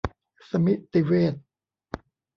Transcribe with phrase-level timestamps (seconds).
[0.49, 1.35] สมิติเวช